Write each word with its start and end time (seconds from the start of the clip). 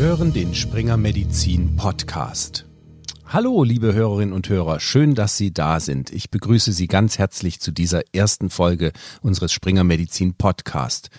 hören 0.00 0.32
den 0.32 0.54
Springer 0.54 0.96
Medizin 0.96 1.76
Podcast. 1.76 2.64
Hallo, 3.26 3.62
liebe 3.64 3.92
Hörerinnen 3.92 4.32
und 4.32 4.48
Hörer, 4.48 4.80
schön, 4.80 5.14
dass 5.14 5.36
Sie 5.36 5.52
da 5.52 5.78
sind. 5.78 6.10
Ich 6.10 6.30
begrüße 6.30 6.72
Sie 6.72 6.86
ganz 6.86 7.18
herzlich 7.18 7.60
zu 7.60 7.70
dieser 7.70 8.00
ersten 8.14 8.48
Folge 8.48 8.92
unseres 9.20 9.52
Springer 9.52 9.84
Medizin 9.84 10.32
Podcast. 10.32 11.10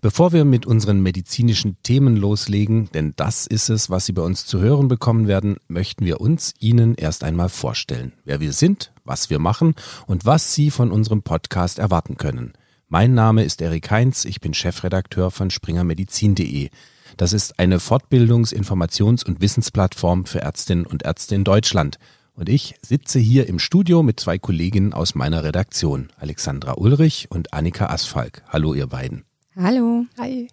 Bevor 0.00 0.32
wir 0.32 0.44
mit 0.44 0.66
unseren 0.66 1.00
medizinischen 1.00 1.78
Themen 1.82 2.16
loslegen, 2.16 2.88
denn 2.94 3.12
das 3.16 3.48
ist 3.48 3.70
es, 3.70 3.90
was 3.90 4.06
Sie 4.06 4.12
bei 4.12 4.22
uns 4.22 4.46
zu 4.46 4.60
hören 4.60 4.86
bekommen 4.86 5.26
werden, 5.26 5.56
möchten 5.66 6.04
wir 6.04 6.20
uns 6.20 6.54
Ihnen 6.60 6.94
erst 6.94 7.24
einmal 7.24 7.48
vorstellen, 7.48 8.12
wer 8.24 8.38
wir 8.38 8.52
sind, 8.52 8.92
was 9.04 9.30
wir 9.30 9.40
machen 9.40 9.74
und 10.06 10.26
was 10.26 10.54
Sie 10.54 10.70
von 10.70 10.92
unserem 10.92 11.22
Podcast 11.22 11.80
erwarten 11.80 12.16
können. 12.16 12.52
Mein 12.90 13.12
Name 13.12 13.44
ist 13.44 13.60
Erik 13.60 13.90
Heinz, 13.90 14.24
ich 14.24 14.40
bin 14.40 14.54
Chefredakteur 14.54 15.30
von 15.30 15.50
springermedizin.de. 15.50 16.70
Das 17.18 17.34
ist 17.34 17.58
eine 17.58 17.80
Fortbildungs-, 17.80 18.54
Informations- 18.54 19.26
und 19.26 19.42
Wissensplattform 19.42 20.24
für 20.24 20.40
Ärztinnen 20.40 20.86
und 20.86 21.02
Ärzte 21.02 21.34
in 21.34 21.44
Deutschland. 21.44 21.98
Und 22.32 22.48
ich 22.48 22.76
sitze 22.80 23.18
hier 23.18 23.46
im 23.46 23.58
Studio 23.58 24.02
mit 24.02 24.18
zwei 24.18 24.38
Kolleginnen 24.38 24.94
aus 24.94 25.14
meiner 25.14 25.44
Redaktion, 25.44 26.08
Alexandra 26.16 26.78
Ulrich 26.78 27.26
und 27.30 27.52
Annika 27.52 27.88
Asfalk. 27.90 28.42
Hallo, 28.48 28.72
ihr 28.72 28.86
beiden. 28.86 29.26
Hallo. 29.54 30.06
Hi. 30.18 30.48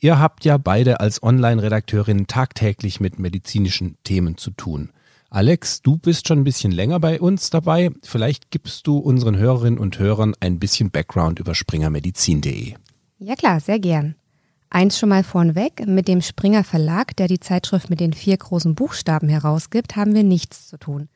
Ihr 0.00 0.18
habt 0.18 0.44
ja 0.44 0.58
beide 0.58 0.98
als 0.98 1.22
Online-Redakteurin 1.22 2.26
tagtäglich 2.26 2.98
mit 2.98 3.20
medizinischen 3.20 3.96
Themen 4.02 4.38
zu 4.38 4.50
tun. 4.50 4.90
Alex, 5.30 5.82
du 5.82 5.98
bist 5.98 6.26
schon 6.26 6.38
ein 6.40 6.44
bisschen 6.44 6.72
länger 6.72 7.00
bei 7.00 7.20
uns 7.20 7.50
dabei. 7.50 7.90
Vielleicht 8.02 8.50
gibst 8.50 8.86
du 8.86 8.96
unseren 8.96 9.36
Hörerinnen 9.36 9.78
und 9.78 9.98
Hörern 9.98 10.34
ein 10.40 10.58
bisschen 10.58 10.90
Background 10.90 11.38
über 11.38 11.54
springermedizin.de. 11.54 12.74
Ja 13.18 13.34
klar, 13.34 13.60
sehr 13.60 13.78
gern. 13.78 14.14
Eins 14.70 14.98
schon 14.98 15.10
mal 15.10 15.24
vornweg, 15.24 15.86
mit 15.86 16.08
dem 16.08 16.22
Springer 16.22 16.64
Verlag, 16.64 17.14
der 17.16 17.28
die 17.28 17.40
Zeitschrift 17.40 17.90
mit 17.90 18.00
den 18.00 18.14
vier 18.14 18.38
großen 18.38 18.74
Buchstaben 18.74 19.28
herausgibt, 19.28 19.96
haben 19.96 20.14
wir 20.14 20.24
nichts 20.24 20.68
zu 20.68 20.78
tun. 20.78 21.08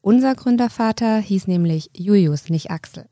Unser 0.00 0.36
Gründervater 0.36 1.18
hieß 1.18 1.48
nämlich 1.48 1.90
Julius, 1.96 2.48
nicht 2.48 2.70
Axel. 2.70 3.06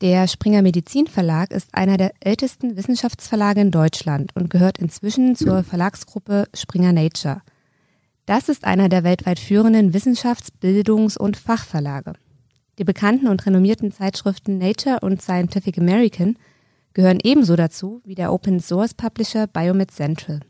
Der 0.00 0.26
Springer 0.26 0.62
Medizin 0.62 1.06
Verlag 1.06 1.50
ist 1.50 1.74
einer 1.74 1.98
der 1.98 2.12
ältesten 2.20 2.76
Wissenschaftsverlage 2.76 3.60
in 3.60 3.70
Deutschland 3.70 4.34
und 4.34 4.48
gehört 4.48 4.78
inzwischen 4.78 5.36
zur 5.36 5.62
Verlagsgruppe 5.62 6.46
Springer 6.54 6.94
Nature. 6.94 7.42
Das 8.30 8.48
ist 8.48 8.64
einer 8.64 8.88
der 8.88 9.02
weltweit 9.02 9.40
führenden 9.40 9.92
Wissenschafts-, 9.92 10.52
Bildungs- 10.52 11.16
und 11.16 11.36
Fachverlage. 11.36 12.12
Die 12.78 12.84
bekannten 12.84 13.26
und 13.26 13.44
renommierten 13.44 13.90
Zeitschriften 13.90 14.56
Nature 14.56 15.00
und 15.00 15.20
Scientific 15.20 15.76
American– 15.76 16.36
gehören 16.94 17.18
ebenso 17.24 17.56
dazu 17.56 18.02
wie 18.04 18.14
der 18.14 18.32
Open 18.32 18.60
Source 18.60 18.94
Publisher 18.94 19.48
Biomed 19.48 19.90
Central. 19.90 20.40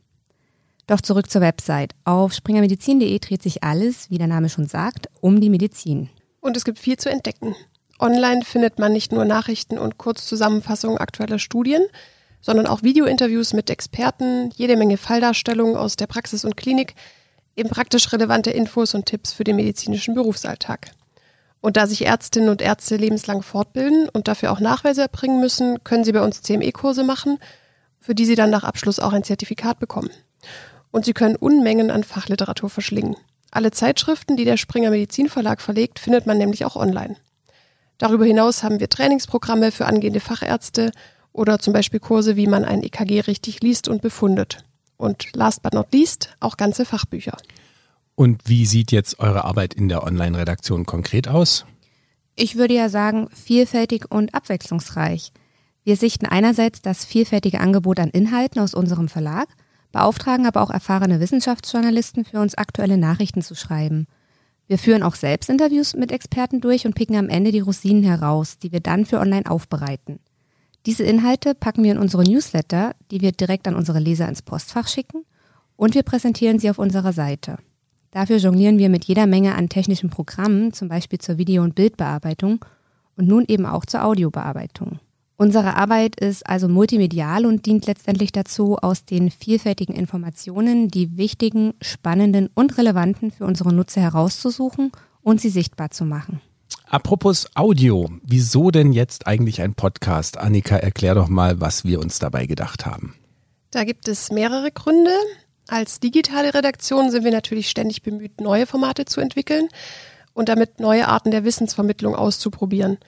Doch 0.86 1.00
zurück 1.00 1.30
zur 1.30 1.40
Website. 1.40 1.94
Auf 2.04 2.34
springermedizin.de 2.34 3.18
dreht 3.18 3.42
sich 3.42 3.62
alles, 3.64 4.10
wie 4.10 4.18
der 4.18 4.26
Name 4.26 4.50
schon 4.50 4.66
sagt, 4.66 5.08
um 5.22 5.40
die 5.40 5.48
Medizin. 5.48 6.10
Und 6.40 6.58
es 6.58 6.66
gibt 6.66 6.78
viel 6.78 6.98
zu 6.98 7.10
entdecken. 7.10 7.56
Online 7.98 8.42
findet 8.44 8.78
man 8.78 8.92
nicht 8.92 9.10
nur 9.10 9.24
Nachrichten 9.24 9.78
und 9.78 9.96
Kurzzusammenfassungen 9.96 10.98
aktueller 10.98 11.38
Studien, 11.38 11.82
sondern 12.42 12.66
auch 12.66 12.82
Videointerviews 12.82 13.54
mit 13.54 13.70
Experten, 13.70 14.50
jede 14.54 14.76
Menge 14.76 14.98
Falldarstellungen 14.98 15.76
aus 15.76 15.96
der 15.96 16.06
Praxis 16.06 16.44
und 16.44 16.58
Klinik, 16.58 16.94
eben 17.60 17.68
praktisch 17.68 18.12
relevante 18.12 18.50
Infos 18.50 18.94
und 18.94 19.06
Tipps 19.06 19.32
für 19.32 19.44
den 19.44 19.56
medizinischen 19.56 20.14
Berufsalltag. 20.14 20.90
Und 21.60 21.76
da 21.76 21.86
sich 21.86 22.06
Ärztinnen 22.06 22.48
und 22.48 22.62
Ärzte 22.62 22.96
lebenslang 22.96 23.42
fortbilden 23.42 24.08
und 24.08 24.28
dafür 24.28 24.50
auch 24.50 24.60
Nachweise 24.60 25.02
erbringen 25.02 25.40
müssen, 25.40 25.84
können 25.84 26.04
sie 26.04 26.12
bei 26.12 26.22
uns 26.22 26.42
CME-Kurse 26.42 27.04
machen, 27.04 27.38
für 28.00 28.14
die 28.14 28.24
sie 28.24 28.34
dann 28.34 28.50
nach 28.50 28.64
Abschluss 28.64 28.98
auch 28.98 29.12
ein 29.12 29.24
Zertifikat 29.24 29.78
bekommen. 29.78 30.10
Und 30.90 31.04
sie 31.04 31.12
können 31.12 31.36
Unmengen 31.36 31.90
an 31.90 32.02
Fachliteratur 32.02 32.70
verschlingen. 32.70 33.14
Alle 33.50 33.70
Zeitschriften, 33.72 34.36
die 34.36 34.46
der 34.46 34.56
Springer 34.56 34.90
Medizin 34.90 35.28
Verlag 35.28 35.60
verlegt, 35.60 35.98
findet 35.98 36.24
man 36.24 36.38
nämlich 36.38 36.64
auch 36.64 36.76
online. 36.76 37.16
Darüber 37.98 38.24
hinaus 38.24 38.62
haben 38.62 38.80
wir 38.80 38.88
Trainingsprogramme 38.88 39.70
für 39.70 39.84
angehende 39.84 40.20
Fachärzte 40.20 40.92
oder 41.32 41.58
zum 41.58 41.74
Beispiel 41.74 42.00
Kurse, 42.00 42.36
wie 42.36 42.46
man 42.46 42.64
ein 42.64 42.82
EKG 42.82 43.20
richtig 43.20 43.60
liest 43.60 43.88
und 43.88 44.00
befundet. 44.00 44.64
Und 45.00 45.34
last 45.34 45.62
but 45.62 45.72
not 45.72 45.92
least 45.92 46.36
auch 46.40 46.58
ganze 46.58 46.84
Fachbücher. 46.84 47.38
Und 48.16 48.42
wie 48.44 48.66
sieht 48.66 48.92
jetzt 48.92 49.18
eure 49.18 49.46
Arbeit 49.46 49.72
in 49.72 49.88
der 49.88 50.02
Online-Redaktion 50.04 50.84
konkret 50.84 51.26
aus? 51.26 51.64
Ich 52.36 52.56
würde 52.56 52.74
ja 52.74 52.90
sagen, 52.90 53.28
vielfältig 53.32 54.10
und 54.10 54.34
abwechslungsreich. 54.34 55.32
Wir 55.84 55.96
sichten 55.96 56.26
einerseits 56.26 56.82
das 56.82 57.06
vielfältige 57.06 57.60
Angebot 57.60 57.98
an 57.98 58.10
Inhalten 58.10 58.60
aus 58.60 58.74
unserem 58.74 59.08
Verlag, 59.08 59.48
beauftragen 59.90 60.44
aber 60.44 60.60
auch 60.60 60.70
erfahrene 60.70 61.18
Wissenschaftsjournalisten 61.18 62.26
für 62.26 62.38
uns 62.38 62.54
aktuelle 62.54 62.98
Nachrichten 62.98 63.40
zu 63.40 63.54
schreiben. 63.54 64.06
Wir 64.66 64.78
führen 64.78 65.02
auch 65.02 65.14
selbst 65.14 65.48
Interviews 65.48 65.94
mit 65.94 66.12
Experten 66.12 66.60
durch 66.60 66.84
und 66.84 66.94
picken 66.94 67.16
am 67.16 67.30
Ende 67.30 67.52
die 67.52 67.60
Rosinen 67.60 68.02
heraus, 68.02 68.58
die 68.58 68.70
wir 68.70 68.80
dann 68.80 69.06
für 69.06 69.18
online 69.18 69.50
aufbereiten. 69.50 70.20
Diese 70.86 71.04
Inhalte 71.04 71.54
packen 71.54 71.84
wir 71.84 71.92
in 71.92 71.98
unsere 71.98 72.24
Newsletter, 72.24 72.94
die 73.10 73.20
wir 73.20 73.32
direkt 73.32 73.68
an 73.68 73.74
unsere 73.74 73.98
Leser 73.98 74.28
ins 74.28 74.42
Postfach 74.42 74.88
schicken, 74.88 75.24
und 75.76 75.94
wir 75.94 76.02
präsentieren 76.02 76.58
sie 76.58 76.70
auf 76.70 76.78
unserer 76.78 77.12
Seite. 77.12 77.56
Dafür 78.10 78.38
jonglieren 78.38 78.78
wir 78.78 78.88
mit 78.88 79.04
jeder 79.04 79.26
Menge 79.26 79.54
an 79.54 79.68
technischen 79.68 80.10
Programmen, 80.10 80.72
zum 80.72 80.88
Beispiel 80.88 81.18
zur 81.18 81.38
Video- 81.38 81.62
und 81.62 81.74
Bildbearbeitung 81.74 82.64
und 83.16 83.28
nun 83.28 83.44
eben 83.46 83.66
auch 83.66 83.84
zur 83.86 84.04
Audiobearbeitung. 84.04 84.98
Unsere 85.36 85.76
Arbeit 85.76 86.20
ist 86.20 86.46
also 86.46 86.68
multimedial 86.68 87.46
und 87.46 87.64
dient 87.64 87.86
letztendlich 87.86 88.30
dazu, 88.32 88.76
aus 88.76 89.06
den 89.06 89.30
vielfältigen 89.30 89.94
Informationen 89.94 90.88
die 90.88 91.16
wichtigen, 91.16 91.72
spannenden 91.80 92.50
und 92.54 92.76
relevanten 92.76 93.30
für 93.30 93.46
unsere 93.46 93.72
Nutzer 93.72 94.02
herauszusuchen 94.02 94.92
und 95.22 95.40
sie 95.40 95.48
sichtbar 95.48 95.90
zu 95.90 96.04
machen. 96.04 96.42
Apropos 96.92 97.46
Audio, 97.54 98.10
wieso 98.24 98.72
denn 98.72 98.92
jetzt 98.92 99.28
eigentlich 99.28 99.62
ein 99.62 99.74
Podcast? 99.74 100.38
Annika, 100.38 100.74
erklär 100.74 101.14
doch 101.14 101.28
mal, 101.28 101.60
was 101.60 101.84
wir 101.84 102.00
uns 102.00 102.18
dabei 102.18 102.46
gedacht 102.46 102.84
haben. 102.84 103.14
Da 103.70 103.84
gibt 103.84 104.08
es 104.08 104.32
mehrere 104.32 104.72
Gründe. 104.72 105.12
Als 105.68 106.00
digitale 106.00 106.52
Redaktion 106.52 107.12
sind 107.12 107.22
wir 107.22 107.30
natürlich 107.30 107.70
ständig 107.70 108.02
bemüht, 108.02 108.40
neue 108.40 108.66
Formate 108.66 109.04
zu 109.04 109.20
entwickeln 109.20 109.68
und 110.34 110.48
damit 110.48 110.80
neue 110.80 111.06
Arten 111.06 111.30
der 111.30 111.44
Wissensvermittlung 111.44 112.16
auszuprobieren. 112.16 112.98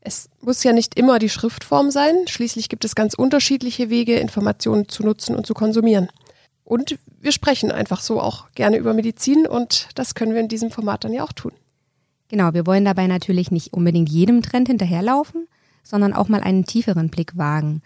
Es 0.00 0.30
muss 0.40 0.62
ja 0.62 0.72
nicht 0.72 0.96
immer 0.96 1.18
die 1.18 1.28
Schriftform 1.28 1.90
sein. 1.90 2.14
Schließlich 2.28 2.68
gibt 2.68 2.84
es 2.84 2.94
ganz 2.94 3.14
unterschiedliche 3.14 3.90
Wege, 3.90 4.20
Informationen 4.20 4.88
zu 4.88 5.02
nutzen 5.02 5.34
und 5.34 5.46
zu 5.46 5.54
konsumieren. 5.54 6.10
Und 6.62 6.96
wir 7.20 7.32
sprechen 7.32 7.72
einfach 7.72 8.02
so 8.02 8.20
auch 8.20 8.52
gerne 8.52 8.76
über 8.76 8.94
Medizin 8.94 9.48
und 9.48 9.88
das 9.96 10.14
können 10.14 10.32
wir 10.32 10.40
in 10.40 10.48
diesem 10.48 10.70
Format 10.70 11.02
dann 11.02 11.12
ja 11.12 11.24
auch 11.24 11.32
tun. 11.32 11.52
Genau, 12.32 12.54
wir 12.54 12.64
wollen 12.64 12.86
dabei 12.86 13.08
natürlich 13.08 13.50
nicht 13.50 13.74
unbedingt 13.74 14.08
jedem 14.08 14.40
Trend 14.40 14.66
hinterherlaufen, 14.66 15.48
sondern 15.82 16.14
auch 16.14 16.30
mal 16.30 16.40
einen 16.40 16.64
tieferen 16.64 17.10
Blick 17.10 17.36
wagen. 17.36 17.82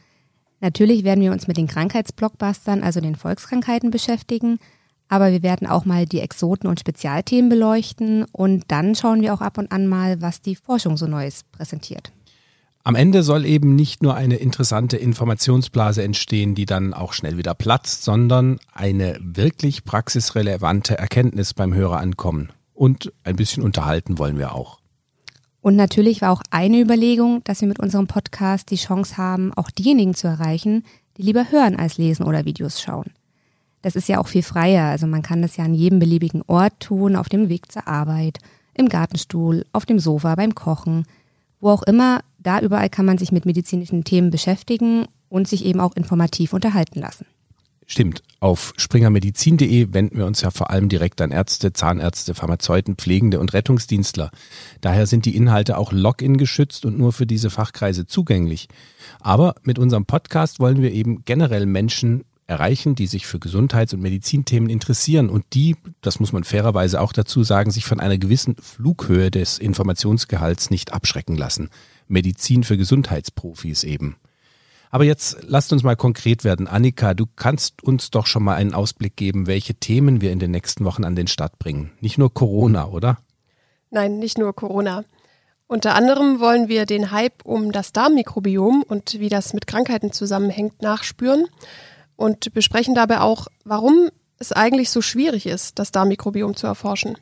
Natürlich 0.60 1.02
werden 1.02 1.20
wir 1.20 1.32
uns 1.32 1.48
mit 1.48 1.56
den 1.56 1.66
Krankheitsblockbustern, 1.66 2.84
also 2.84 3.00
den 3.00 3.16
Volkskrankheiten 3.16 3.90
beschäftigen, 3.90 4.60
aber 5.08 5.32
wir 5.32 5.42
werden 5.42 5.66
auch 5.66 5.84
mal 5.84 6.06
die 6.06 6.20
Exoten 6.20 6.68
und 6.68 6.78
Spezialthemen 6.78 7.48
beleuchten 7.48 8.24
und 8.30 8.62
dann 8.68 8.94
schauen 8.94 9.20
wir 9.20 9.34
auch 9.34 9.40
ab 9.40 9.58
und 9.58 9.72
an 9.72 9.88
mal, 9.88 10.22
was 10.22 10.42
die 10.42 10.54
Forschung 10.54 10.96
so 10.96 11.08
Neues 11.08 11.42
präsentiert. 11.50 12.12
Am 12.84 12.94
Ende 12.94 13.24
soll 13.24 13.44
eben 13.46 13.74
nicht 13.74 14.04
nur 14.04 14.14
eine 14.14 14.36
interessante 14.36 14.96
Informationsblase 14.96 16.04
entstehen, 16.04 16.54
die 16.54 16.66
dann 16.66 16.94
auch 16.94 17.14
schnell 17.14 17.36
wieder 17.36 17.54
platzt, 17.56 18.04
sondern 18.04 18.60
eine 18.72 19.18
wirklich 19.20 19.84
praxisrelevante 19.84 20.96
Erkenntnis 20.96 21.52
beim 21.52 21.74
Hörer 21.74 21.98
ankommen. 21.98 22.52
Und 22.76 23.10
ein 23.24 23.36
bisschen 23.36 23.62
unterhalten 23.62 24.18
wollen 24.18 24.38
wir 24.38 24.54
auch. 24.54 24.80
Und 25.62 25.76
natürlich 25.76 26.20
war 26.20 26.30
auch 26.30 26.42
eine 26.50 26.78
Überlegung, 26.78 27.42
dass 27.44 27.62
wir 27.62 27.68
mit 27.68 27.80
unserem 27.80 28.06
Podcast 28.06 28.70
die 28.70 28.76
Chance 28.76 29.16
haben, 29.16 29.52
auch 29.54 29.70
diejenigen 29.70 30.14
zu 30.14 30.28
erreichen, 30.28 30.84
die 31.16 31.22
lieber 31.22 31.50
hören 31.50 31.74
als 31.74 31.96
lesen 31.96 32.24
oder 32.24 32.44
Videos 32.44 32.80
schauen. 32.80 33.10
Das 33.80 33.96
ist 33.96 34.08
ja 34.08 34.18
auch 34.18 34.28
viel 34.28 34.42
freier, 34.42 34.84
also 34.84 35.06
man 35.06 35.22
kann 35.22 35.42
das 35.42 35.56
ja 35.56 35.64
an 35.64 35.74
jedem 35.74 35.98
beliebigen 35.98 36.42
Ort 36.46 36.78
tun, 36.80 37.16
auf 37.16 37.28
dem 37.28 37.48
Weg 37.48 37.72
zur 37.72 37.88
Arbeit, 37.88 38.38
im 38.74 38.88
Gartenstuhl, 38.88 39.64
auf 39.72 39.86
dem 39.86 39.98
Sofa, 39.98 40.34
beim 40.34 40.54
Kochen, 40.54 41.06
wo 41.60 41.70
auch 41.70 41.82
immer, 41.82 42.20
da 42.38 42.60
überall 42.60 42.90
kann 42.90 43.06
man 43.06 43.16
sich 43.16 43.32
mit 43.32 43.46
medizinischen 43.46 44.04
Themen 44.04 44.30
beschäftigen 44.30 45.06
und 45.30 45.48
sich 45.48 45.64
eben 45.64 45.80
auch 45.80 45.96
informativ 45.96 46.52
unterhalten 46.52 47.00
lassen. 47.00 47.26
Stimmt. 47.88 48.22
Auf 48.40 48.74
springermedizin.de 48.76 49.94
wenden 49.94 50.18
wir 50.18 50.26
uns 50.26 50.40
ja 50.40 50.50
vor 50.50 50.70
allem 50.70 50.88
direkt 50.88 51.20
an 51.20 51.30
Ärzte, 51.30 51.72
Zahnärzte, 51.72 52.34
Pharmazeuten, 52.34 52.96
Pflegende 52.96 53.38
und 53.38 53.52
Rettungsdienstler. 53.52 54.30
Daher 54.80 55.06
sind 55.06 55.24
die 55.24 55.36
Inhalte 55.36 55.78
auch 55.78 55.92
Login 55.92 56.36
geschützt 56.36 56.84
und 56.84 56.98
nur 56.98 57.12
für 57.12 57.26
diese 57.26 57.48
Fachkreise 57.48 58.06
zugänglich. 58.06 58.68
Aber 59.20 59.54
mit 59.62 59.78
unserem 59.78 60.04
Podcast 60.04 60.58
wollen 60.58 60.82
wir 60.82 60.92
eben 60.92 61.24
generell 61.24 61.64
Menschen 61.64 62.24
erreichen, 62.48 62.94
die 62.94 63.06
sich 63.06 63.26
für 63.26 63.38
Gesundheits- 63.38 63.94
und 63.94 64.02
Medizinthemen 64.02 64.68
interessieren 64.68 65.28
und 65.28 65.44
die, 65.54 65.76
das 66.00 66.20
muss 66.20 66.32
man 66.32 66.44
fairerweise 66.44 67.00
auch 67.00 67.12
dazu 67.12 67.42
sagen, 67.42 67.70
sich 67.70 67.84
von 67.84 68.00
einer 68.00 68.18
gewissen 68.18 68.56
Flughöhe 68.56 69.30
des 69.30 69.58
Informationsgehalts 69.58 70.70
nicht 70.70 70.92
abschrecken 70.92 71.36
lassen. 71.36 71.70
Medizin 72.08 72.62
für 72.62 72.76
Gesundheitsprofis 72.76 73.84
eben. 73.84 74.16
Aber 74.96 75.04
jetzt 75.04 75.36
lasst 75.42 75.74
uns 75.74 75.82
mal 75.82 75.94
konkret 75.94 76.42
werden. 76.42 76.68
Annika, 76.68 77.12
du 77.12 77.26
kannst 77.36 77.84
uns 77.84 78.10
doch 78.10 78.26
schon 78.26 78.42
mal 78.42 78.54
einen 78.54 78.72
Ausblick 78.72 79.14
geben, 79.14 79.46
welche 79.46 79.74
Themen 79.74 80.22
wir 80.22 80.32
in 80.32 80.38
den 80.38 80.50
nächsten 80.50 80.86
Wochen 80.86 81.04
an 81.04 81.14
den 81.14 81.26
Start 81.26 81.58
bringen. 81.58 81.92
Nicht 82.00 82.16
nur 82.16 82.32
Corona, 82.32 82.86
oder? 82.88 83.18
Nein, 83.90 84.18
nicht 84.18 84.38
nur 84.38 84.54
Corona. 84.54 85.04
Unter 85.66 85.94
anderem 85.94 86.40
wollen 86.40 86.68
wir 86.68 86.86
den 86.86 87.10
Hype 87.10 87.44
um 87.44 87.72
das 87.72 87.92
Darmmikrobiom 87.92 88.84
und 88.88 89.20
wie 89.20 89.28
das 89.28 89.52
mit 89.52 89.66
Krankheiten 89.66 90.12
zusammenhängt 90.12 90.80
nachspüren 90.80 91.44
und 92.16 92.54
besprechen 92.54 92.94
dabei 92.94 93.20
auch, 93.20 93.48
warum 93.64 94.08
es 94.38 94.52
eigentlich 94.52 94.88
so 94.88 95.02
schwierig 95.02 95.44
ist, 95.44 95.78
das 95.78 95.92
Darmmikrobiom 95.92 96.56
zu 96.56 96.66
erforschen. 96.66 97.18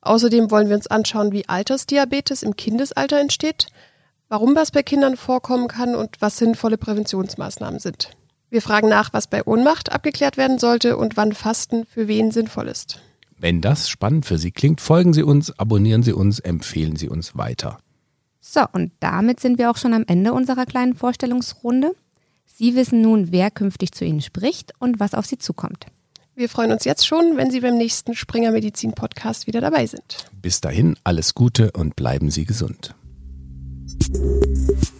Außerdem 0.00 0.50
wollen 0.50 0.68
wir 0.68 0.74
uns 0.74 0.88
anschauen, 0.88 1.30
wie 1.30 1.48
Altersdiabetes 1.48 2.42
im 2.42 2.56
Kindesalter 2.56 3.20
entsteht, 3.20 3.68
warum 4.34 4.56
das 4.56 4.72
bei 4.72 4.82
Kindern 4.82 5.16
vorkommen 5.16 5.68
kann 5.68 5.94
und 5.94 6.16
was 6.18 6.38
sinnvolle 6.38 6.76
Präventionsmaßnahmen 6.76 7.78
sind. 7.78 8.10
Wir 8.50 8.62
fragen 8.62 8.88
nach, 8.88 9.12
was 9.12 9.28
bei 9.28 9.44
Ohnmacht 9.44 9.92
abgeklärt 9.92 10.36
werden 10.36 10.58
sollte 10.58 10.96
und 10.96 11.16
wann 11.16 11.34
Fasten 11.34 11.86
für 11.86 12.08
wen 12.08 12.32
sinnvoll 12.32 12.66
ist. 12.66 13.00
Wenn 13.38 13.60
das 13.60 13.88
spannend 13.88 14.26
für 14.26 14.36
Sie 14.36 14.50
klingt, 14.50 14.80
folgen 14.80 15.12
Sie 15.12 15.22
uns, 15.22 15.56
abonnieren 15.56 16.02
Sie 16.02 16.12
uns, 16.12 16.40
empfehlen 16.40 16.96
Sie 16.96 17.08
uns 17.08 17.36
weiter. 17.36 17.78
So, 18.40 18.62
und 18.72 18.90
damit 18.98 19.38
sind 19.38 19.56
wir 19.56 19.70
auch 19.70 19.76
schon 19.76 19.94
am 19.94 20.02
Ende 20.08 20.32
unserer 20.32 20.66
kleinen 20.66 20.96
Vorstellungsrunde. 20.96 21.94
Sie 22.44 22.74
wissen 22.74 23.02
nun, 23.02 23.30
wer 23.30 23.52
künftig 23.52 23.92
zu 23.92 24.04
Ihnen 24.04 24.20
spricht 24.20 24.72
und 24.80 24.98
was 24.98 25.14
auf 25.14 25.26
Sie 25.26 25.38
zukommt. 25.38 25.86
Wir 26.34 26.48
freuen 26.48 26.72
uns 26.72 26.84
jetzt 26.84 27.06
schon, 27.06 27.36
wenn 27.36 27.52
Sie 27.52 27.60
beim 27.60 27.76
nächsten 27.76 28.16
Springer 28.16 28.50
Medizin 28.50 28.94
Podcast 28.94 29.46
wieder 29.46 29.60
dabei 29.60 29.86
sind. 29.86 30.26
Bis 30.42 30.60
dahin 30.60 30.96
alles 31.04 31.34
Gute 31.34 31.70
und 31.70 31.94
bleiben 31.94 32.32
Sie 32.32 32.44
gesund. 32.44 32.96
you 33.86 34.93